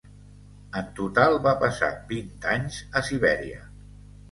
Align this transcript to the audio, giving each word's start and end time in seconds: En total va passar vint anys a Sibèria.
En 0.79 0.89
total 0.99 1.37
va 1.43 1.53
passar 1.65 1.91
vint 2.15 2.33
anys 2.57 2.83
a 2.97 3.05
Sibèria. 3.13 3.65